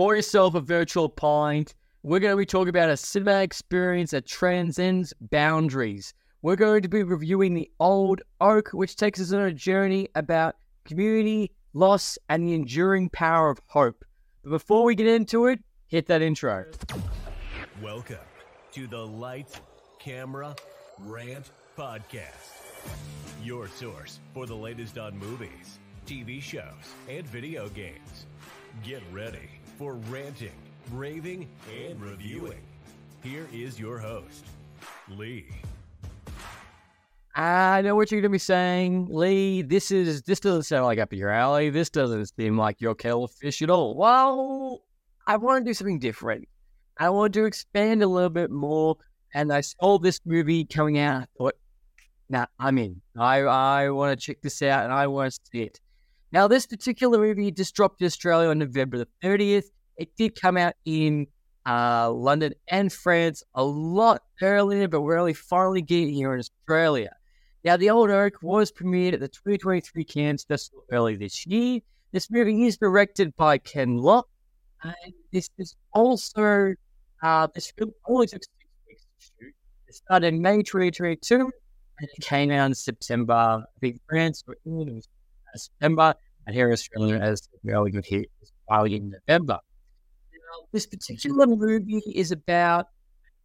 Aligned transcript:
pour 0.00 0.16
yourself 0.16 0.54
a 0.54 0.60
virtual 0.62 1.10
pint. 1.10 1.74
We're 2.02 2.20
going 2.20 2.32
to 2.32 2.38
be 2.38 2.46
talking 2.46 2.70
about 2.70 2.88
a 2.88 2.96
cinema 2.96 3.42
experience 3.42 4.12
that 4.12 4.24
transcends 4.24 5.12
boundaries. 5.20 6.14
We're 6.40 6.56
going 6.56 6.80
to 6.80 6.88
be 6.88 7.02
reviewing 7.02 7.52
The 7.52 7.70
Old 7.78 8.22
Oak, 8.40 8.70
which 8.70 8.96
takes 8.96 9.20
us 9.20 9.30
on 9.34 9.42
a 9.42 9.52
journey 9.52 10.08
about 10.14 10.56
community, 10.86 11.52
loss, 11.74 12.16
and 12.30 12.46
the 12.46 12.54
enduring 12.54 13.10
power 13.10 13.50
of 13.50 13.60
hope. 13.66 14.02
But 14.42 14.52
before 14.52 14.84
we 14.84 14.94
get 14.94 15.06
into 15.06 15.48
it, 15.48 15.60
hit 15.86 16.06
that 16.06 16.22
intro. 16.22 16.64
Welcome 17.82 18.16
to 18.72 18.86
the 18.86 19.06
Lights, 19.06 19.60
Camera, 19.98 20.56
Rant 21.00 21.50
Podcast. 21.76 22.72
Your 23.44 23.68
source 23.68 24.18
for 24.32 24.46
the 24.46 24.56
latest 24.56 24.96
on 24.96 25.18
movies, 25.18 25.78
TV 26.06 26.40
shows, 26.40 26.94
and 27.06 27.26
video 27.26 27.68
games. 27.68 28.24
Get 28.82 29.02
ready 29.12 29.59
for 29.80 29.94
ranting, 30.10 30.52
raving, 30.92 31.48
and 31.74 31.98
reviewing. 32.02 32.60
Here 33.22 33.48
is 33.50 33.80
your 33.80 33.98
host, 33.98 34.44
Lee. 35.08 35.46
I 37.34 37.80
know 37.80 37.96
what 37.96 38.12
you're 38.12 38.20
going 38.20 38.30
to 38.30 38.34
be 38.34 38.38
saying, 38.38 39.08
Lee. 39.10 39.62
This 39.62 39.90
is 39.90 40.20
this 40.20 40.38
doesn't 40.38 40.64
sound 40.64 40.84
like 40.84 40.98
up 40.98 41.14
your 41.14 41.30
alley. 41.30 41.70
This 41.70 41.88
doesn't 41.88 42.26
seem 42.36 42.58
like 42.58 42.82
your 42.82 42.94
kettle 42.94 43.24
of 43.24 43.30
fish 43.30 43.62
at 43.62 43.70
all. 43.70 43.96
Well, 43.96 44.82
I 45.26 45.38
want 45.38 45.64
to 45.64 45.70
do 45.70 45.72
something 45.72 45.98
different. 45.98 46.46
I 46.98 47.08
want 47.08 47.32
to 47.32 47.46
expand 47.46 48.02
a 48.02 48.06
little 48.06 48.28
bit 48.28 48.50
more. 48.50 48.98
And 49.32 49.50
I 49.50 49.62
saw 49.62 49.98
this 49.98 50.20
movie 50.26 50.66
coming 50.66 50.98
out. 50.98 51.22
I 51.22 51.26
thought, 51.38 51.54
nah, 52.28 52.46
I'm 52.58 52.76
in. 52.76 53.00
I 53.18 53.38
I 53.44 53.88
want 53.88 54.20
to 54.20 54.26
check 54.26 54.42
this 54.42 54.60
out 54.60 54.84
and 54.84 54.92
I 54.92 55.06
want 55.06 55.32
to 55.32 55.40
see 55.50 55.62
it. 55.62 55.80
Now, 56.32 56.46
this 56.46 56.66
particular 56.66 57.18
movie 57.18 57.50
just 57.50 57.74
dropped 57.74 58.00
in 58.00 58.06
Australia 58.06 58.50
on 58.50 58.58
November 58.58 58.98
the 58.98 59.08
30th. 59.22 59.64
It 59.96 60.14
did 60.16 60.40
come 60.40 60.56
out 60.56 60.74
in 60.84 61.26
uh, 61.66 62.10
London 62.10 62.54
and 62.68 62.92
France 62.92 63.42
a 63.54 63.64
lot 63.64 64.22
earlier, 64.40 64.86
but 64.86 65.00
we're 65.00 65.18
only 65.18 65.34
finally 65.34 65.82
getting 65.82 66.14
here 66.14 66.32
in 66.32 66.38
Australia. 66.38 67.10
Now, 67.64 67.76
The 67.76 67.90
Old 67.90 68.10
Oak 68.10 68.34
was 68.42 68.70
premiered 68.70 69.12
at 69.12 69.20
the 69.20 69.28
2023 69.28 70.04
Cannes 70.04 70.44
Festival 70.44 70.84
early 70.92 71.16
this 71.16 71.46
year. 71.46 71.80
This 72.12 72.30
movie 72.30 72.64
is 72.64 72.78
directed 72.78 73.36
by 73.36 73.58
Ken 73.58 73.96
Loach, 73.96 74.26
and 74.82 75.12
this 75.32 75.50
is 75.58 75.76
also, 75.92 76.74
uh, 77.22 77.48
this 77.54 77.72
film 77.76 77.92
only 78.06 78.28
took 78.28 78.42
six 78.42 78.54
weeks 78.88 79.02
to 79.02 79.26
shoot. 79.26 79.54
It 79.88 79.94
started 79.94 80.28
in 80.28 80.40
May 80.40 80.62
2022, 80.62 81.34
and 81.34 81.50
it 81.98 82.24
came 82.24 82.50
out 82.50 82.66
in 82.66 82.74
September. 82.74 83.34
I 83.34 83.78
think 83.80 84.00
France 84.08 84.42
or 84.46 84.56
England 84.64 85.06
September, 85.56 86.14
and 86.50 86.56
here 86.56 86.72
Australia, 86.72 87.16
as 87.16 87.48
only 87.72 87.92
got 87.92 88.04
here, 88.04 88.24
is 88.42 88.52
finally 88.68 88.96
in 88.96 89.14
November. 89.28 89.58
Now, 90.32 90.66
this 90.72 90.84
particular 90.84 91.46
movie 91.46 92.02
is 92.12 92.32
about 92.32 92.86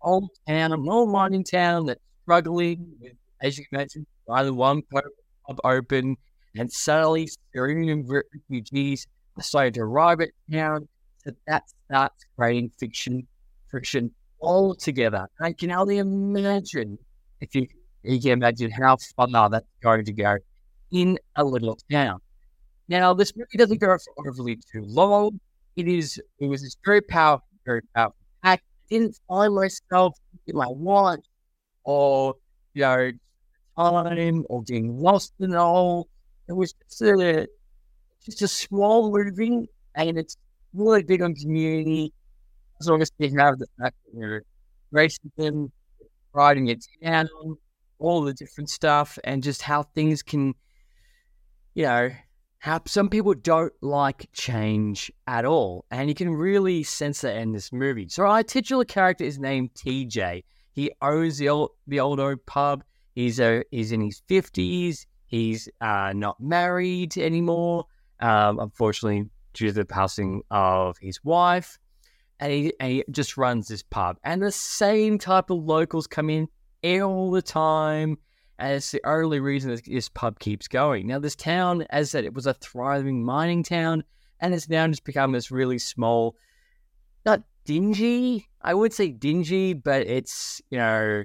old 0.02 0.32
town, 0.48 0.74
an 0.74 0.90
old 0.90 1.12
mining 1.12 1.44
town 1.44 1.86
that's 1.86 2.02
struggling 2.24 2.96
with 3.00 3.14
as 3.42 3.60
you 3.60 3.66
mentioned, 3.72 4.08
only 4.28 4.50
one 4.50 4.82
pub 4.92 5.60
open, 5.64 6.16
and 6.56 6.72
suddenly 6.72 7.30
Syrian 7.54 8.08
refugees 8.08 9.06
decided 9.38 9.76
to 9.76 9.82
arrive 9.82 10.20
at 10.22 10.30
town. 10.52 10.88
So 11.24 11.32
that 11.46 11.64
starts 11.86 12.26
creating 12.36 12.72
fiction, 12.80 13.28
friction 13.68 14.12
altogether. 14.42 15.28
I 15.40 15.54
can 15.54 15.72
only 15.72 16.00
imagine 16.00 16.98
if 17.40 17.54
you, 17.54 17.68
you 18.02 18.20
can 18.20 18.32
imagine 18.32 18.72
how 18.72 18.98
fun 19.16 19.34
that's 19.34 19.68
going 19.84 20.06
to 20.06 20.14
go 20.14 20.38
in 20.92 21.20
a 21.36 21.44
little 21.44 21.78
town. 21.92 22.20
Now, 22.88 23.14
this 23.14 23.36
movie 23.36 23.58
doesn't 23.58 23.80
go 23.80 23.98
for 23.98 24.30
overly 24.30 24.58
too 24.72 24.84
long. 24.86 25.40
It 25.76 25.88
is 25.88 26.22
it 26.40 26.48
was 26.48 26.62
this 26.62 26.78
very 26.86 27.02
powerful, 27.02 27.48
very 27.66 27.82
powerful 27.96 28.16
I 28.44 28.60
didn't 28.90 29.20
find 29.28 29.54
myself 29.56 30.18
in 30.48 30.56
my 30.56 30.68
watch 30.70 31.22
or 31.86 32.36
you 32.74 32.82
know 32.84 33.12
time 33.78 34.46
or 34.50 34.64
getting 34.64 35.00
lost 35.00 35.34
in 35.40 35.54
it 35.54 35.58
all. 35.58 36.08
It 36.50 36.54
was 36.54 36.74
just 36.74 37.02
a, 37.02 37.48
just 38.26 38.42
a 38.44 38.48
small 38.48 39.12
movie, 39.12 39.68
and 39.96 40.18
it's 40.18 40.38
really 40.74 41.04
big 41.04 41.22
on 41.22 41.36
community. 41.36 42.14
As 42.82 42.90
long 42.90 43.02
as 43.02 43.12
you 43.20 43.38
have 43.40 43.60
the 43.60 43.68
fact 43.80 43.96
that 44.06 44.20
you're 44.20 44.44
racism, 44.94 45.72
riding 46.34 46.68
it 46.70 46.86
down, 47.04 47.30
all 48.00 48.22
the 48.24 48.34
different 48.34 48.70
stuff, 48.70 49.18
and 49.24 49.44
just 49.44 49.62
how 49.64 49.84
things 49.84 50.24
can, 50.24 50.54
you 51.74 51.84
know, 51.84 52.10
how 52.66 52.82
some 52.88 53.10
people 53.10 53.36
don't 53.36 53.72
like 53.82 54.28
change 54.34 55.12
at 55.28 55.46
all. 55.46 55.86
And 55.92 56.10
you 56.10 56.16
can 56.16 56.32
really 56.32 56.82
sense 56.82 57.22
that 57.22 57.38
in 57.38 57.52
this 57.52 57.72
movie. 57.72 58.10
So 58.10 58.26
our 58.26 58.42
titular 58.42 58.86
character 58.86 59.24
is 59.24 59.38
named 59.38 59.76
TJ. 59.76 60.44
He 60.72 60.92
owns 61.00 61.38
the 61.38 61.48
old 61.50 61.70
the 61.86 62.00
old 62.00 62.20
oak 62.20 62.44
pub. 62.48 62.84
He's 63.14 63.40
a 63.40 63.64
he's 63.70 63.92
in 63.92 64.02
his 64.02 64.24
fifties. 64.28 65.06
He's 65.28 65.70
uh, 65.80 66.14
not 66.16 66.40
married 66.40 67.16
anymore, 67.20 67.86
um, 68.20 68.58
unfortunately, 68.58 69.30
due 69.54 69.68
to 69.68 69.74
the 69.74 69.86
passing 69.86 70.42
of 70.50 70.98
his 70.98 71.24
wife. 71.24 71.78
And 72.40 72.52
he, 72.52 72.74
and 72.80 72.92
he 72.92 73.04
just 73.12 73.38
runs 73.38 73.68
this 73.68 73.84
pub. 73.84 74.18
And 74.24 74.42
the 74.42 74.52
same 74.52 75.20
type 75.20 75.52
of 75.52 75.64
locals 75.64 76.08
come 76.08 76.32
in 76.32 76.48
all 76.84 77.30
the 77.30 77.44
time. 77.44 78.18
And 78.58 78.74
it's 78.74 78.92
the 78.92 79.02
only 79.06 79.40
reason 79.40 79.72
this, 79.72 79.82
this 79.82 80.10
pub 80.10 80.40
keeps 80.40 80.68
going. 80.68 81.08
Now, 81.08 81.20
this 81.20 81.36
town, 81.36 81.86
as 81.90 82.08
I 82.08 82.10
said, 82.10 82.26
it 82.26 82.34
was 82.34 82.48
a 82.48 82.54
thriving 82.54 83.24
mining 83.24 83.64
town. 83.64 84.04
And 84.40 84.54
it's 84.54 84.70
now 84.70 84.88
just 84.88 85.04
become 85.04 85.32
this 85.32 85.52
really 85.52 85.80
small, 85.80 86.36
not 87.26 87.44
dingy. 87.66 88.48
I 88.62 88.74
would 88.74 88.94
say 88.94 89.12
dingy, 89.12 89.74
but 89.74 90.08
it's, 90.08 90.62
you 90.70 90.78
know, 90.78 91.24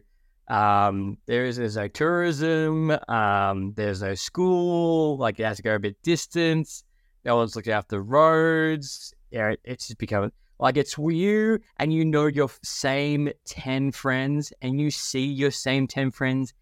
um, 0.48 1.18
there's, 1.26 1.56
there's 1.56 1.76
no 1.76 1.88
tourism. 1.88 2.90
Um, 3.08 3.74
there's 3.74 4.02
no 4.02 4.14
school. 4.14 5.16
Like 5.18 5.38
it 5.38 5.44
has 5.44 5.58
to 5.58 5.62
go 5.62 5.74
a 5.76 5.78
bit 5.78 6.02
distance. 6.02 6.84
No 7.24 7.36
one's 7.36 7.54
looking 7.54 7.72
after 7.72 8.02
roads. 8.02 9.14
Yeah, 9.30 9.54
it's 9.64 9.86
just 9.86 9.98
becoming 9.98 10.32
like 10.60 10.76
it's 10.76 10.98
you 10.98 11.58
and 11.78 11.92
you 11.92 12.04
know 12.04 12.26
your 12.26 12.50
same 12.62 13.30
10 13.46 13.92
friends 13.92 14.52
and 14.60 14.80
you 14.80 14.90
see 14.90 15.24
your 15.24 15.50
same 15.50 15.86
10 15.86 16.10
friends 16.10 16.52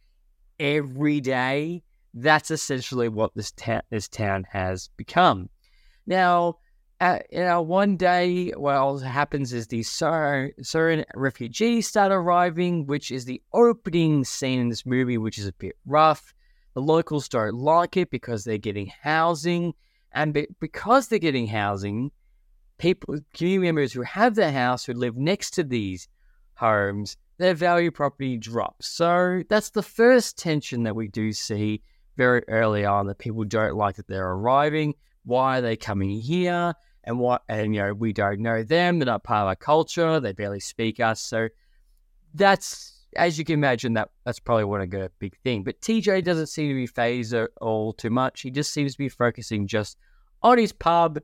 every 0.58 1.20
day. 1.20 1.82
That's 2.14 2.50
essentially 2.50 3.08
what 3.08 3.34
this, 3.34 3.52
ta- 3.52 3.82
this 3.90 4.08
town 4.08 4.46
has 4.50 4.88
become. 4.96 5.48
Now, 6.06 6.58
uh, 7.00 7.18
you 7.30 7.40
know, 7.40 7.62
one 7.62 7.96
day, 7.96 8.50
what 8.50 8.98
happens 9.02 9.52
is 9.52 9.68
these 9.68 9.88
Syrian 9.88 11.04
refugees 11.14 11.86
start 11.86 12.10
arriving, 12.10 12.86
which 12.86 13.12
is 13.12 13.24
the 13.24 13.40
opening 13.52 14.24
scene 14.24 14.58
in 14.58 14.68
this 14.68 14.84
movie, 14.84 15.16
which 15.16 15.38
is 15.38 15.46
a 15.46 15.52
bit 15.52 15.76
rough. 15.86 16.34
The 16.74 16.82
locals 16.82 17.28
don't 17.28 17.54
like 17.54 17.96
it 17.96 18.10
because 18.10 18.42
they're 18.42 18.58
getting 18.58 18.90
housing, 19.02 19.74
and 20.12 20.34
be- 20.34 20.48
because 20.58 21.06
they're 21.06 21.20
getting 21.20 21.46
housing, 21.46 22.10
people, 22.78 23.18
community 23.32 23.66
members 23.66 23.92
who 23.92 24.02
have 24.02 24.34
their 24.34 24.52
house, 24.52 24.84
who 24.84 24.92
live 24.92 25.16
next 25.16 25.50
to 25.52 25.62
these 25.62 26.08
homes, 26.54 27.16
their 27.38 27.54
value 27.54 27.90
property 27.90 28.36
drops. 28.36 28.88
So 28.88 29.42
that's 29.48 29.70
the 29.70 29.82
first 29.82 30.38
tension 30.38 30.82
that 30.82 30.96
we 30.96 31.08
do 31.08 31.32
see 31.32 31.82
very 32.16 32.42
early 32.48 32.84
on 32.84 33.06
that 33.06 33.18
people 33.18 33.44
don't 33.44 33.76
like 33.76 33.96
that 33.96 34.08
they're 34.08 34.32
arriving. 34.32 34.94
Why 35.24 35.58
are 35.58 35.62
they 35.62 35.76
coming 35.76 36.20
here? 36.20 36.74
and 37.08 37.18
what 37.18 37.42
and 37.48 37.74
you 37.74 37.80
know 37.80 37.94
we 37.94 38.12
don't 38.12 38.40
know 38.40 38.62
them 38.62 38.98
they're 38.98 39.06
not 39.06 39.24
part 39.24 39.42
of 39.42 39.48
our 39.48 39.56
culture 39.56 40.20
they 40.20 40.32
barely 40.32 40.60
speak 40.60 41.00
us 41.00 41.20
so 41.20 41.48
that's 42.34 43.06
as 43.16 43.38
you 43.38 43.44
can 43.44 43.54
imagine 43.54 43.94
that 43.94 44.10
that's 44.24 44.38
probably 44.38 44.64
one 44.64 44.82
of 44.82 44.90
the 44.90 45.10
big 45.18 45.36
thing 45.38 45.64
but 45.64 45.80
tj 45.80 46.22
doesn't 46.22 46.46
seem 46.46 46.68
to 46.68 46.74
be 46.74 46.86
phased 46.86 47.32
at 47.32 47.50
all 47.60 47.94
too 47.94 48.10
much 48.10 48.42
he 48.42 48.50
just 48.50 48.72
seems 48.72 48.92
to 48.92 48.98
be 48.98 49.08
focusing 49.08 49.66
just 49.66 49.96
on 50.42 50.58
his 50.58 50.72
pub 50.72 51.18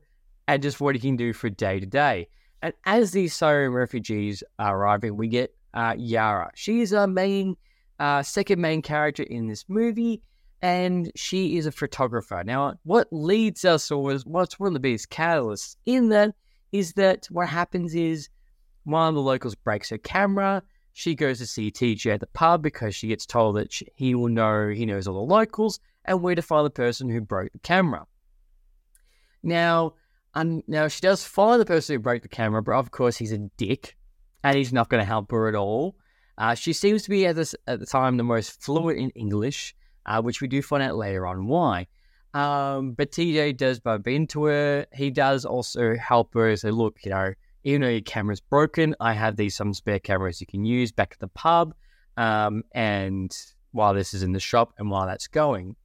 and 0.47 0.63
just 0.63 0.81
what 0.81 0.95
he 0.95 0.99
can 0.99 1.15
do 1.15 1.31
for 1.31 1.49
day 1.49 1.79
to 1.79 1.85
day 1.85 2.27
and 2.61 2.73
as 2.85 3.11
these 3.11 3.35
Syrian 3.35 3.71
refugees 3.71 4.43
are 4.57 4.75
arriving 4.75 5.15
we 5.15 5.27
get 5.27 5.55
uh, 5.75 5.93
yara 5.97 6.49
she's 6.55 6.93
our 6.93 7.07
main 7.07 7.55
uh, 7.99 8.23
second 8.23 8.59
main 8.59 8.81
character 8.81 9.23
in 9.23 9.47
this 9.47 9.65
movie 9.67 10.21
and 10.65 11.11
she 11.15 11.57
is 11.57 11.67
a 11.67 11.71
photographer. 11.71 12.41
Now, 12.43 12.73
what 12.83 13.07
leads 13.11 13.65
us, 13.65 13.91
or 13.91 14.17
what's 14.25 14.59
one 14.59 14.67
of 14.67 14.73
the 14.73 14.79
biggest 14.79 15.11
catalysts 15.11 15.75
in 15.85 16.09
that, 16.09 16.33
is 16.71 16.93
that 16.93 17.27
what 17.29 17.47
happens 17.47 17.93
is 17.93 18.29
one 18.83 19.09
of 19.09 19.13
the 19.13 19.21
locals 19.21 19.53
breaks 19.53 19.89
her 19.89 19.99
camera. 19.99 20.63
She 20.93 21.13
goes 21.13 21.37
to 21.37 21.45
see 21.45 21.69
TJ 21.69 22.15
at 22.15 22.19
the 22.19 22.25
pub 22.25 22.63
because 22.63 22.95
she 22.95 23.09
gets 23.09 23.27
told 23.27 23.57
that 23.57 23.71
she, 23.71 23.87
he 23.95 24.15
will 24.15 24.29
know, 24.29 24.69
he 24.69 24.87
knows 24.87 25.07
all 25.07 25.13
the 25.13 25.33
locals, 25.33 25.79
and 26.05 26.23
where 26.23 26.33
to 26.33 26.41
find 26.41 26.65
the 26.65 26.71
person 26.71 27.09
who 27.09 27.21
broke 27.21 27.51
the 27.51 27.59
camera. 27.59 28.07
Now, 29.43 29.93
um, 30.33 30.63
now 30.67 30.87
she 30.87 31.01
does 31.01 31.23
find 31.23 31.61
the 31.61 31.65
person 31.65 31.95
who 31.95 31.99
broke 31.99 32.23
the 32.23 32.27
camera, 32.27 32.63
but 32.63 32.73
of 32.73 32.89
course 32.89 33.17
he's 33.17 33.31
a 33.31 33.37
dick, 33.57 33.95
and 34.45 34.55
he's 34.55 34.71
not 34.71 34.89
going 34.89 35.01
to 35.01 35.05
help 35.05 35.31
her 35.31 35.47
at 35.47 35.55
all. 35.55 35.95
Uh, 36.37 36.53
she 36.53 36.71
seems 36.71 37.01
to 37.01 37.09
be 37.09 37.25
at 37.25 37.35
this 37.35 37.55
at 37.65 37.79
the 37.79 37.85
time 37.85 38.15
the 38.15 38.23
most 38.23 38.61
fluent 38.61 38.99
in 38.99 39.09
English, 39.11 39.75
uh, 40.05 40.21
which 40.21 40.39
we 40.39 40.47
do 40.47 40.61
find 40.61 40.83
out 40.83 40.95
later 40.95 41.25
on 41.25 41.47
why. 41.47 41.87
Um, 42.35 42.91
but 42.91 43.11
TJ 43.11 43.57
does 43.57 43.79
bump 43.79 44.07
into 44.07 44.43
her. 44.43 44.85
He 44.93 45.09
does 45.09 45.45
also 45.45 45.95
help 45.95 46.35
her. 46.35 46.55
say, 46.55 46.69
look, 46.69 46.99
you 47.03 47.09
know, 47.09 47.33
even 47.63 47.81
though 47.81 47.89
your 47.89 48.01
camera's 48.01 48.39
broken, 48.39 48.95
I 48.99 49.13
have 49.13 49.35
these 49.35 49.55
some 49.55 49.73
spare 49.73 49.99
cameras 49.99 50.39
you 50.41 50.45
can 50.45 50.63
use 50.63 50.91
back 50.91 51.13
at 51.13 51.19
the 51.19 51.29
pub. 51.29 51.73
Um, 52.15 52.63
and 52.73 53.35
while 53.71 53.95
this 53.95 54.13
is 54.13 54.21
in 54.21 54.33
the 54.33 54.39
shop 54.39 54.73
and 54.77 54.91
while 54.91 55.07
that's 55.07 55.27
going. 55.27 55.75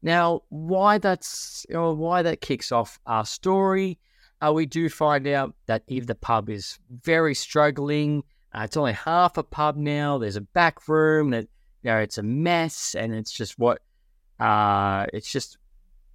Now, 0.00 0.42
why 0.48 0.96
that's 0.96 1.66
or 1.74 1.94
why 1.94 2.22
that 2.22 2.40
kicks 2.40 2.72
off 2.72 2.98
our 3.04 3.26
story, 3.26 3.98
uh, 4.40 4.52
we 4.52 4.66
do 4.66 4.88
find 4.88 5.26
out 5.26 5.54
that 5.66 5.82
if 5.88 6.06
the 6.06 6.14
pub 6.14 6.48
is 6.48 6.78
very 7.02 7.34
struggling, 7.34 8.22
uh, 8.54 8.62
it's 8.64 8.76
only 8.76 8.92
half 8.92 9.36
a 9.36 9.42
pub 9.42 9.76
now. 9.76 10.18
There's 10.18 10.36
a 10.36 10.40
back 10.40 10.88
room 10.88 11.30
that 11.30 11.48
you 11.82 11.90
know 11.90 11.98
it's 11.98 12.18
a 12.18 12.22
mess, 12.22 12.94
and 12.94 13.14
it's 13.14 13.32
just 13.32 13.58
what 13.58 13.80
uh, 14.40 15.06
it's 15.12 15.30
just 15.30 15.58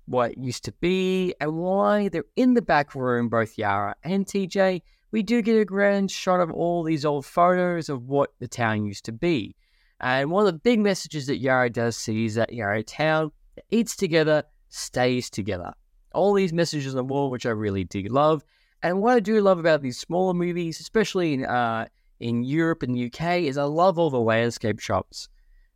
what 0.06 0.32
it 0.32 0.38
used 0.38 0.64
to 0.66 0.72
be, 0.74 1.34
and 1.40 1.58
why 1.58 2.10
they're 2.10 2.26
in 2.36 2.54
the 2.54 2.62
back 2.62 2.96
room, 2.96 3.30
both 3.30 3.58
Yara 3.58 3.96
and 4.04 4.26
TJ. 4.26 4.82
We 5.12 5.22
do 5.22 5.42
get 5.44 5.60
a 5.60 5.66
grand 5.66 6.10
shot 6.10 6.40
of 6.40 6.52
all 6.52 6.84
these 6.84 7.06
old 7.06 7.26
photos 7.26 7.88
of 7.88 8.08
what 8.08 8.32
the 8.40 8.48
town 8.48 8.86
used 8.86 9.06
to 9.06 9.12
be. 9.12 9.56
And 10.00 10.32
one 10.32 10.48
of 10.48 10.52
the 10.52 10.60
big 10.60 10.80
messages 10.80 11.28
that 11.28 11.38
Yara 11.38 11.70
does 11.70 11.96
see 11.96 12.26
is 12.26 12.36
that 12.36 12.52
Yara 12.52 12.84
Town 12.84 13.32
eats 13.70 13.96
together, 13.96 14.44
stays 14.70 15.30
together. 15.30 15.74
All 16.14 16.34
these 16.34 16.54
messages 16.54 16.94
the 16.94 17.04
wall, 17.04 17.30
which 17.30 17.46
I 17.46 17.52
really 17.52 17.84
do 17.84 18.02
love. 18.04 18.44
And 18.82 19.02
what 19.02 19.16
I 19.16 19.20
do 19.20 19.40
love 19.42 19.60
about 19.60 19.82
these 19.82 19.98
smaller 19.98 20.34
movies, 20.34 20.80
especially 20.80 21.34
in 21.34 21.46
uh, 21.46 21.88
in 22.20 22.44
Europe 22.44 22.84
and 22.84 22.96
the 22.96 23.06
UK, 23.06 23.44
is 23.44 23.58
I 23.58 23.64
love 23.64 23.98
all 23.98 24.10
the 24.10 24.20
landscape 24.20 24.80
shots, 24.80 25.30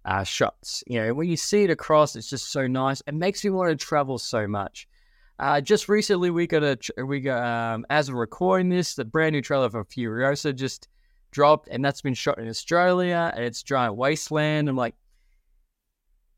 uh, 0.05 0.23
shots. 0.23 0.83
You 0.87 1.01
know, 1.01 1.13
when 1.13 1.29
you 1.29 1.37
see 1.37 1.63
it 1.63 1.69
across, 1.69 2.15
it's 2.15 2.29
just 2.29 2.51
so 2.51 2.67
nice. 2.67 3.01
It 3.07 3.13
makes 3.13 3.43
me 3.43 3.49
want 3.49 3.69
to 3.69 3.85
travel 3.85 4.17
so 4.17 4.47
much. 4.47 4.87
Uh, 5.39 5.61
just 5.61 5.87
recently, 5.87 6.31
we 6.31 6.47
got 6.47 6.63
a 6.63 6.77
we 7.05 7.19
got 7.21 7.43
um, 7.43 7.85
as 7.89 8.11
we're 8.11 8.19
recording 8.19 8.69
this, 8.69 8.95
the 8.95 9.05
brand 9.05 9.33
new 9.33 9.41
trailer 9.41 9.69
for 9.69 9.85
Furiosa 9.85 10.55
just 10.55 10.87
dropped, 11.31 11.67
and 11.69 11.85
that's 11.85 12.01
been 12.01 12.13
shot 12.13 12.39
in 12.39 12.49
Australia, 12.49 13.31
and 13.35 13.45
it's 13.45 13.61
giant 13.61 13.95
wasteland. 13.95 14.67
I'm 14.67 14.75
like, 14.75 14.95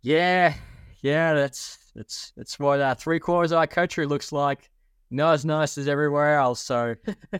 yeah, 0.01 0.53
yeah, 1.01 1.33
that's 1.33 1.77
that's 1.95 2.33
that's 2.35 2.59
what 2.59 2.81
uh, 2.81 2.95
three 2.95 3.19
quarters 3.19 3.51
of 3.51 3.59
our 3.59 3.67
country 3.67 4.05
looks 4.05 4.31
like. 4.31 4.69
Not 5.11 5.33
as 5.33 5.45
nice 5.45 5.77
as 5.77 5.87
everywhere 5.87 6.37
else. 6.37 6.61
So, 6.61 6.95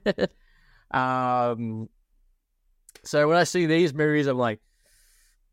um, 0.92 1.88
so 3.04 3.28
when 3.28 3.38
I 3.38 3.44
see 3.44 3.66
these 3.66 3.94
movies, 3.94 4.28
I'm 4.28 4.38
like, 4.38 4.60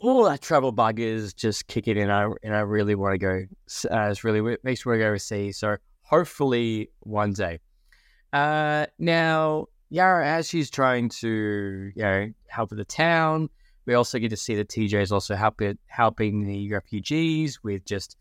oh, 0.00 0.26
that 0.28 0.40
travel 0.40 0.72
bug 0.72 0.98
is 0.98 1.34
just 1.34 1.66
kicking 1.66 1.96
in. 1.96 2.10
I 2.10 2.30
and 2.42 2.54
I 2.54 2.60
really 2.60 2.94
want 2.94 3.14
to 3.14 3.18
go. 3.18 3.44
Uh, 3.90 4.10
it's 4.10 4.24
really 4.24 4.52
it 4.52 4.64
makes 4.64 4.84
me 4.84 4.90
want 4.90 5.00
to 5.00 5.04
go 5.04 5.16
see. 5.16 5.52
So 5.52 5.76
hopefully 6.02 6.90
one 7.00 7.32
day. 7.32 7.58
Uh, 8.32 8.86
now 8.98 9.66
Yara, 9.90 10.26
as 10.26 10.48
she's 10.48 10.70
trying 10.70 11.08
to 11.08 11.92
you 11.94 12.02
know 12.02 12.30
help 12.48 12.70
with 12.70 12.78
the 12.78 12.84
town, 12.84 13.48
we 13.86 13.94
also 13.94 14.18
get 14.18 14.30
to 14.30 14.36
see 14.36 14.54
that 14.56 14.68
TJ 14.68 15.00
is 15.00 15.12
also 15.12 15.34
helping 15.34 15.78
helping 15.86 16.44
the 16.44 16.70
refugees 16.70 17.62
with 17.62 17.84
just 17.84 18.16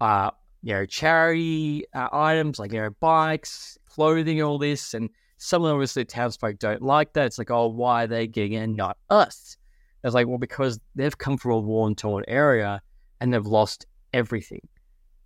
uh 0.00 0.30
you 0.62 0.72
know 0.72 0.86
charity 0.86 1.84
uh, 1.94 2.08
items 2.12 2.58
like 2.58 2.72
you 2.72 2.80
know 2.80 2.90
bikes, 3.00 3.78
clothing, 3.86 4.42
all 4.42 4.58
this, 4.58 4.94
and 4.94 5.10
some 5.36 5.64
of 5.64 5.72
obviously 5.72 6.04
townsfolk 6.04 6.58
don't 6.58 6.82
like 6.82 7.14
that. 7.14 7.26
It's 7.26 7.38
like, 7.38 7.50
oh, 7.50 7.68
why 7.68 8.04
are 8.04 8.06
they 8.06 8.26
getting 8.26 8.52
it, 8.52 8.66
not 8.68 8.98
us? 9.08 9.56
It's 10.04 10.14
like, 10.14 10.26
well, 10.26 10.38
because 10.38 10.78
they've 10.94 11.16
come 11.16 11.38
from 11.38 11.52
a 11.52 11.58
war 11.58 11.92
torn 11.94 12.24
area 12.28 12.82
and 13.20 13.32
they've 13.32 13.46
lost 13.46 13.86
everything, 14.12 14.66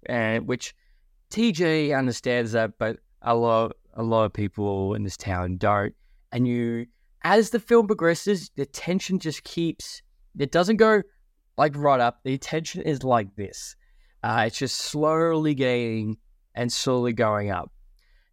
and 0.07 0.47
which 0.47 0.75
TJ 1.31 1.97
understands 1.97 2.53
that, 2.53 2.79
but 2.79 2.99
a 3.23 3.35
lot 3.35 3.77
a 3.95 4.03
lot 4.03 4.25
of 4.25 4.33
people 4.33 4.95
in 4.95 5.03
this 5.03 5.17
town 5.17 5.57
don't. 5.57 5.95
And 6.33 6.49
you 6.49 6.87
as 7.25 7.51
the 7.51 7.59
film 7.59 7.87
progresses, 7.87 8.51
the 8.55 8.67
tension 8.67 9.19
just 9.19 9.43
keeps, 9.45 10.03
it 10.39 10.53
doesn't 10.53 10.77
go 10.77 11.03
like 11.57 11.75
right 11.77 12.01
up. 12.01 12.21
The 12.23 12.39
tension 12.39 12.83
is 12.83 13.03
like 13.03 13.35
this. 13.35 13.75
Uh, 14.23 14.45
it's 14.47 14.59
just 14.59 14.77
slowly 14.77 15.55
gaining 15.55 16.19
and 16.55 16.71
slowly 16.71 17.13
going 17.13 17.51
up. 17.51 17.73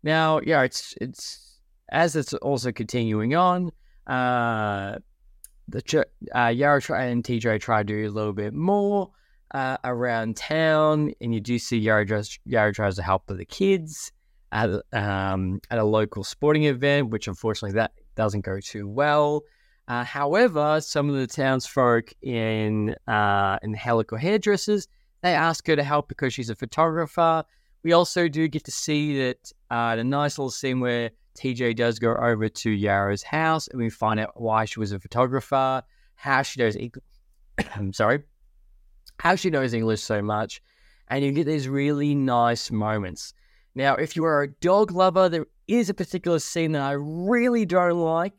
Now, 0.04 0.42
yeah, 0.42 0.62
it's, 0.64 0.94
it's, 1.00 1.60
as 1.92 2.16
it's 2.16 2.34
also 2.34 2.72
continuing 2.72 3.36
on, 3.36 3.72
uh, 4.08 4.98
the 5.68 6.06
uh, 6.36 6.48
Yara 6.48 6.82
and 7.00 7.24
TJ 7.24 7.62
try 7.62 7.82
to 7.82 7.86
do 7.86 8.08
a 8.08 8.10
little 8.10 8.34
bit 8.34 8.54
more 8.54 9.12
uh, 9.54 9.78
around 9.84 10.36
town, 10.36 11.14
and 11.22 11.34
you 11.34 11.40
do 11.40 11.58
see 11.60 11.78
Yara, 11.78 12.06
tries, 12.06 12.38
Yara 12.46 12.74
tries 12.74 12.96
to 12.96 13.04
help 13.04 13.30
with 13.30 13.38
the 13.38 13.46
kids 13.46 14.12
at 14.52 14.70
um, 14.92 15.62
at 15.70 15.80
a 15.80 15.84
local 15.84 16.24
sporting 16.24 16.66
event, 16.66 17.10
which 17.10 17.28
unfortunately 17.28 17.76
that 17.76 17.92
doesn't 18.16 18.42
go 18.42 18.60
too 18.60 18.88
well. 18.88 19.44
Uh, 19.88 20.04
however, 20.04 20.80
some 20.82 21.10
of 21.10 21.16
the 21.16 21.28
townsfolk 21.28 22.14
in 22.22 22.96
uh, 23.08 23.58
in 23.62 23.74
Helical 23.74 24.18
hairdressers 24.18 24.88
they 25.22 25.34
ask 25.34 25.68
her 25.68 25.76
to 25.76 25.84
help 25.84 26.08
because 26.08 26.34
she's 26.34 26.50
a 26.50 26.56
photographer. 26.56 27.44
We 27.84 27.94
also 27.94 28.28
do 28.28 28.48
get 28.48 28.64
to 28.66 28.72
see 28.72 29.18
that 29.20 29.52
uh, 29.70 29.96
the 29.96 30.04
nice 30.04 30.38
little 30.38 30.52
scene 30.52 30.80
where 30.80 31.12
TJ 31.38 31.76
does 31.76 32.00
go 32.00 32.16
over 32.16 32.50
to 32.50 32.70
Yara's 32.70 33.24
house, 33.24 33.68
and 33.68 33.80
we 33.80 33.90
find 33.90 34.20
out 34.20 34.40
why 34.40 34.66
she 34.66 34.80
was 34.80 34.92
a 34.92 35.00
photographer, 35.00 35.84
how 36.16 36.42
she 36.42 36.62
knows. 36.62 36.76
I'm 37.76 37.94
sorry, 37.94 38.24
how 39.20 39.36
she 39.36 39.50
knows 39.50 39.74
English 39.74 40.02
so 40.02 40.22
much, 40.22 40.62
and 41.08 41.24
you 41.24 41.32
get 41.32 41.46
these 41.46 41.68
really 41.68 42.16
nice 42.16 42.72
moments. 42.72 43.34
Now, 43.74 43.96
if 43.96 44.16
you 44.16 44.26
are 44.26 44.44
a 44.44 44.52
dog 44.52 44.92
lover, 44.92 45.30
there 45.30 45.46
is 45.80 45.90
a 45.90 45.94
particular 45.94 46.40
scene 46.40 46.74
that 46.74 46.82
I 46.82 46.94
really 46.94 47.66
don't 47.66 48.00
like. 48.00 48.34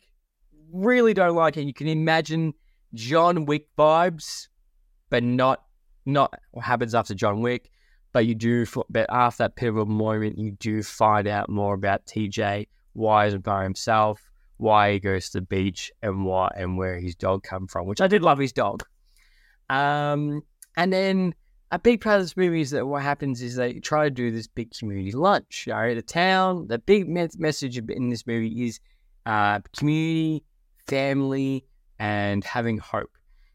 Really 0.72 1.14
don't 1.14 1.34
like 1.34 1.56
it. 1.56 1.62
You 1.62 1.74
can 1.74 1.88
imagine 1.88 2.54
John 2.94 3.44
Wick 3.44 3.68
vibes, 3.76 4.48
but 5.10 5.22
not 5.22 5.64
not 6.04 6.34
what 6.50 6.64
happens 6.64 6.94
after 6.94 7.14
John 7.14 7.40
Wick. 7.40 7.70
But 8.12 8.26
you 8.26 8.34
do, 8.34 8.66
but 8.90 9.06
after 9.08 9.44
that 9.44 9.56
pivotal 9.56 9.86
moment, 9.86 10.38
you 10.38 10.52
do 10.52 10.82
find 10.82 11.26
out 11.26 11.48
more 11.48 11.72
about 11.72 12.04
TJ, 12.04 12.68
why 12.92 13.24
he's 13.24 13.38
by 13.38 13.62
himself, 13.62 14.30
why 14.58 14.92
he 14.92 15.00
goes 15.00 15.30
to 15.30 15.38
the 15.38 15.46
beach, 15.46 15.90
and 16.02 16.26
why 16.26 16.52
and 16.54 16.76
where 16.76 16.98
his 16.98 17.14
dog 17.14 17.42
come 17.42 17.66
from. 17.66 17.86
Which 17.86 18.02
I 18.02 18.08
did 18.08 18.22
love 18.22 18.38
his 18.38 18.52
dog. 18.52 18.84
Um, 19.70 20.42
and 20.76 20.92
then 20.92 21.34
a 21.72 21.78
big 21.78 22.02
part 22.02 22.16
of 22.16 22.22
this 22.22 22.36
movie 22.36 22.60
is 22.60 22.70
that 22.70 22.86
what 22.86 23.02
happens 23.02 23.40
is 23.40 23.56
they 23.56 23.72
try 23.80 24.04
to 24.04 24.10
do 24.10 24.30
this 24.30 24.46
big 24.46 24.72
community 24.78 25.10
lunch. 25.10 25.66
Right, 25.66 25.94
the 25.94 26.02
town, 26.02 26.68
the 26.68 26.78
big 26.78 27.08
message 27.08 27.78
in 27.78 28.10
this 28.10 28.26
movie 28.26 28.66
is 28.66 28.78
uh, 29.24 29.60
community, 29.76 30.44
family, 30.86 31.64
and 31.98 32.44
having 32.44 32.76
hope. 32.76 33.10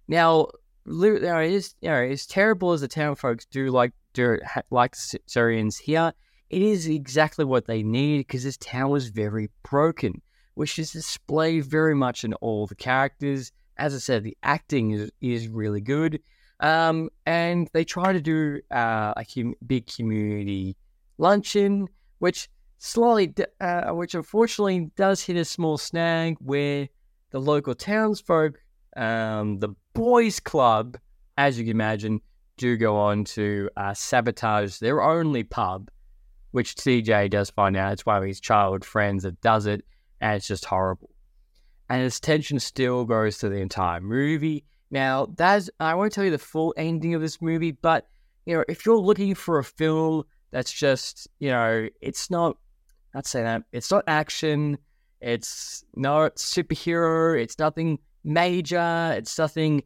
Now, 0.07 0.47
you 0.87 1.19
know, 1.19 1.39
is, 1.39 1.75
you 1.81 1.89
know, 1.89 1.95
as 2.01 2.25
terrible 2.25 2.71
as 2.71 2.81
the 2.81 2.87
town 2.87 3.15
folks 3.15 3.45
do 3.45 3.69
like 3.69 3.91
do 4.13 4.39
like 4.71 4.95
the 4.95 5.19
Syrians 5.27 5.77
here, 5.77 6.11
it 6.49 6.61
is 6.61 6.87
exactly 6.87 7.45
what 7.45 7.67
they 7.67 7.83
need 7.83 8.19
because 8.19 8.43
this 8.43 8.57
town 8.57 8.89
was 8.89 9.09
very 9.09 9.51
broken, 9.69 10.23
which 10.55 10.79
is 10.79 10.91
displayed 10.91 11.65
very 11.65 11.93
much 11.93 12.23
in 12.23 12.33
all 12.35 12.65
the 12.65 12.75
characters. 12.75 13.51
As 13.77 13.93
I 13.93 13.99
said, 13.99 14.23
the 14.23 14.35
acting 14.41 14.89
is, 14.89 15.11
is 15.21 15.47
really 15.47 15.81
good. 15.81 16.19
Um, 16.59 17.09
and 17.25 17.69
they 17.73 17.83
try 17.83 18.13
to 18.13 18.21
do 18.21 18.61
uh, 18.71 19.13
a 19.15 19.25
hum- 19.35 19.55
big 19.65 19.87
community 19.87 20.75
luncheon, 21.17 21.87
which 22.19 22.49
slowly, 22.79 23.33
uh, 23.61 23.89
which 23.91 24.15
unfortunately 24.15 24.91
does 24.95 25.21
hit 25.21 25.37
a 25.37 25.45
small 25.45 25.77
snag 25.77 26.37
where 26.39 26.87
the 27.31 27.39
local 27.39 27.75
townsfolk, 27.75 28.59
um, 28.95 29.59
the 29.59 29.69
boys' 29.93 30.39
club, 30.39 30.97
as 31.37 31.59
you 31.59 31.65
can 31.65 31.71
imagine, 31.71 32.21
do 32.57 32.75
go 32.75 32.97
on 32.97 33.23
to 33.23 33.69
uh, 33.77 33.93
sabotage 33.93 34.79
their 34.79 35.03
only 35.03 35.43
pub, 35.43 35.89
which 36.51 36.75
TJ 36.75 37.29
does 37.29 37.51
find 37.51 37.77
out 37.77 37.93
it's 37.93 38.05
one 38.05 38.17
of 38.17 38.27
his 38.27 38.39
childhood 38.39 38.83
friends 38.83 39.23
that 39.23 39.39
does 39.41 39.67
it, 39.67 39.85
and 40.21 40.35
it's 40.35 40.47
just 40.47 40.65
horrible. 40.65 41.11
And 41.89 42.03
this 42.03 42.19
tension 42.19 42.59
still 42.59 43.05
goes 43.05 43.37
to 43.39 43.49
the 43.49 43.57
entire 43.57 44.01
movie 44.01 44.65
now, 44.89 45.27
that's 45.35 45.69
I 45.79 45.95
won't 45.95 46.13
tell 46.13 46.23
you 46.23 46.31
the 46.31 46.37
full 46.37 46.73
ending 46.77 47.13
of 47.13 47.21
this 47.21 47.41
movie, 47.41 47.71
but 47.71 48.07
you 48.45 48.55
know, 48.55 48.63
if 48.69 48.85
you're 48.85 48.97
looking 48.97 49.35
for 49.35 49.59
a 49.59 49.63
film 49.63 50.23
that's 50.51 50.71
just, 50.71 51.27
you 51.39 51.49
know, 51.49 51.89
it's 52.01 52.29
not 52.29 52.57
I'd 53.13 53.25
say 53.25 53.41
that, 53.43 53.63
it's 53.71 53.91
not 53.91 54.03
action, 54.07 54.77
it's 55.21 55.83
not 55.95 56.35
superhero, 56.35 57.39
it's 57.41 57.57
nothing 57.57 57.99
major, 58.23 59.13
it's 59.17 59.37
nothing 59.37 59.83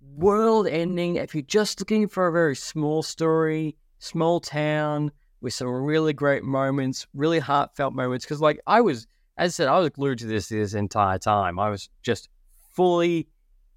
world 0.00 0.66
ending. 0.66 1.16
If 1.16 1.34
you're 1.34 1.42
just 1.42 1.80
looking 1.80 2.08
for 2.08 2.26
a 2.26 2.32
very 2.32 2.54
small 2.54 3.02
story, 3.02 3.76
small 3.98 4.40
town 4.40 5.10
with 5.40 5.54
some 5.54 5.68
really 5.68 6.12
great 6.12 6.44
moments, 6.44 7.06
really 7.14 7.38
heartfelt 7.38 7.94
moments, 7.94 8.24
because 8.24 8.40
like 8.40 8.60
I 8.66 8.80
was, 8.80 9.06
as 9.38 9.52
I 9.52 9.54
said, 9.54 9.68
I 9.68 9.78
was 9.78 9.90
glued 9.90 10.18
to 10.18 10.26
this 10.26 10.48
this 10.48 10.74
entire 10.74 11.18
time. 11.18 11.58
I 11.58 11.70
was 11.70 11.88
just 12.02 12.28
fully 12.74 13.28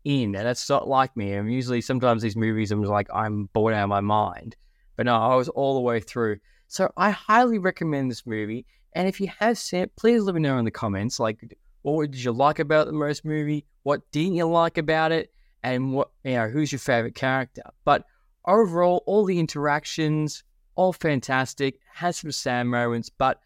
in, 0.08 0.36
and 0.36 0.46
that's 0.46 0.70
not 0.70 0.88
like 0.88 1.16
me. 1.18 1.34
I'm 1.34 1.50
usually 1.50 1.82
sometimes 1.82 2.22
these 2.22 2.38
movies 2.38 2.72
I'm 2.72 2.82
like 2.82 3.10
I'm 3.14 3.50
bored 3.54 3.74
out 3.74 3.84
of 3.84 3.90
my 3.90 4.00
mind. 4.00 4.56
But 4.96 5.06
no, 5.06 5.16
I 5.16 5.36
was 5.36 5.50
all 5.50 5.76
the 5.76 5.82
way 5.82 6.00
through. 6.00 6.38
So 6.68 6.92
I 6.96 7.10
highly 7.12 7.60
recommend 7.60 8.10
this 8.10 8.26
movie. 8.26 8.66
And 8.94 9.08
if 9.08 9.20
you 9.20 9.30
have 9.40 9.58
seen 9.58 9.82
it, 9.82 9.96
please 9.98 10.24
let 10.24 10.34
me 10.34 10.42
know 10.42 10.58
in 10.58 10.66
the 10.66 10.72
comments. 10.72 11.20
Like, 11.20 11.40
what 11.82 12.12
did 12.12 12.24
you 12.24 12.32
like 12.32 12.60
about 12.60 12.88
the 12.88 12.94
most 12.94 13.26
movie? 13.26 13.66
What 13.84 14.02
didn't 14.12 14.36
you 14.36 14.48
like 14.48 14.78
about 14.78 15.12
it? 15.12 15.32
And 15.64 15.94
what 15.94 16.10
you 16.24 16.34
know, 16.34 16.48
who's 16.48 16.72
your 16.72 16.80
favorite 16.80 17.16
character? 17.16 17.64
But 17.84 18.06
overall, 18.46 19.04
all 19.06 19.26
the 19.26 19.40
interactions, 19.40 20.44
all 20.76 20.94
fantastic. 20.94 21.80
Has 21.94 22.18
some 22.18 22.32
sad 22.32 22.64
moments, 22.64 23.10
but 23.10 23.42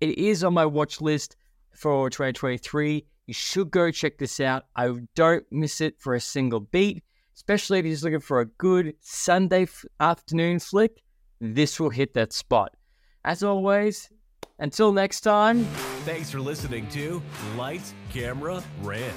it 0.00 0.18
is 0.18 0.42
on 0.42 0.52
my 0.52 0.66
watch 0.66 1.00
list 1.00 1.36
for 1.74 2.10
2023. 2.10 3.06
You 3.26 3.34
should 3.34 3.70
go 3.70 3.90
check 3.90 4.18
this 4.18 4.40
out. 4.40 4.64
I 4.74 4.92
don't 5.14 5.44
miss 5.50 5.80
it 5.80 5.94
for 5.98 6.14
a 6.14 6.20
single 6.20 6.60
beat, 6.60 7.04
especially 7.34 7.78
if 7.78 7.84
you're 7.84 7.94
just 7.94 8.04
looking 8.04 8.20
for 8.20 8.40
a 8.40 8.46
good 8.46 8.94
Sunday 9.00 9.62
f- 9.62 9.84
afternoon 10.00 10.58
flick. 10.58 11.02
This 11.40 11.78
will 11.78 11.90
hit 11.90 12.14
that 12.14 12.32
spot. 12.32 12.74
As 13.24 13.42
always, 13.42 14.10
until 14.58 14.92
next 14.92 15.20
time. 15.20 15.64
Thanks 16.04 16.30
for 16.30 16.40
listening 16.40 16.88
to 16.88 17.22
Lights, 17.56 17.94
Camera, 18.12 18.62
Rant. 18.80 19.14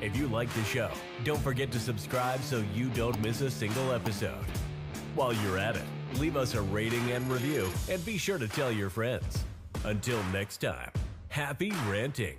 If 0.00 0.16
you 0.16 0.28
like 0.28 0.52
the 0.54 0.62
show, 0.62 0.90
don't 1.24 1.40
forget 1.40 1.72
to 1.72 1.80
subscribe 1.80 2.40
so 2.42 2.62
you 2.72 2.88
don't 2.90 3.20
miss 3.20 3.40
a 3.40 3.50
single 3.50 3.92
episode. 3.92 4.44
While 5.16 5.32
you're 5.32 5.58
at 5.58 5.74
it, 5.74 5.82
leave 6.14 6.36
us 6.36 6.54
a 6.54 6.62
rating 6.62 7.10
and 7.10 7.28
review, 7.30 7.68
and 7.90 8.04
be 8.06 8.16
sure 8.16 8.38
to 8.38 8.46
tell 8.46 8.70
your 8.70 8.90
friends. 8.90 9.44
Until 9.84 10.22
next 10.32 10.58
time, 10.58 10.90
happy 11.28 11.72
ranting. 11.88 12.36